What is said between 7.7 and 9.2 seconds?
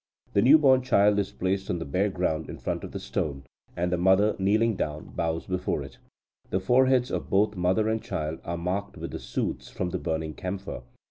and child are marked with the